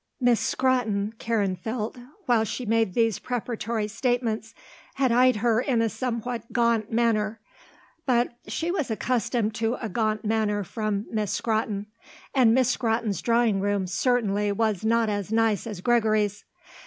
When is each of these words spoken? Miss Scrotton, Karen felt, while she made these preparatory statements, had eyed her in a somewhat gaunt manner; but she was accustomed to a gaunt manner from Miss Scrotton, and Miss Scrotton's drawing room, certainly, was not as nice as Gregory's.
Miss 0.19 0.39
Scrotton, 0.39 1.13
Karen 1.19 1.55
felt, 1.55 1.95
while 2.25 2.43
she 2.43 2.65
made 2.65 2.95
these 2.95 3.19
preparatory 3.19 3.87
statements, 3.87 4.55
had 4.95 5.11
eyed 5.11 5.35
her 5.35 5.61
in 5.61 5.79
a 5.79 5.89
somewhat 5.89 6.51
gaunt 6.51 6.91
manner; 6.91 7.39
but 8.07 8.31
she 8.47 8.71
was 8.71 8.89
accustomed 8.89 9.53
to 9.53 9.75
a 9.75 9.89
gaunt 9.89 10.25
manner 10.25 10.63
from 10.63 11.05
Miss 11.11 11.31
Scrotton, 11.33 11.85
and 12.33 12.51
Miss 12.55 12.69
Scrotton's 12.71 13.21
drawing 13.21 13.59
room, 13.59 13.85
certainly, 13.85 14.51
was 14.51 14.83
not 14.83 15.07
as 15.07 15.31
nice 15.31 15.67
as 15.67 15.81
Gregory's. 15.81 16.45